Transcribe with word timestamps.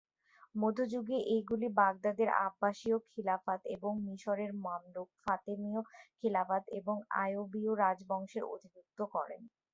মধ্য 0.55 0.79
যুগে 0.93 1.17
এগুলি 1.35 1.67
বাগদাদের 1.77 2.29
আব্বাসীয় 2.45 2.97
খিলাফত 3.07 3.61
এবং 3.75 3.91
মিশরের 4.05 4.51
মামলুক, 4.65 5.07
ফাতেমীয় 5.23 5.81
খিলাফত 6.17 6.63
এবং 6.79 6.95
আইয়ুবীয় 7.21 7.71
রাজবংশের 7.77 8.43
অধিভুক্ত 8.53 8.99
করে। 9.13 9.37